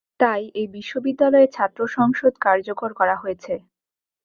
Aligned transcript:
তাই 0.19 0.41
এ 0.55 0.63
বিশ্ববিদ্যালয়ে 0.75 1.47
ছাত্র 1.47 1.79
সংসদ 1.97 2.33
কার্যকর 2.41 2.89
করা 2.93 3.15
হয়েছে। 3.15 3.53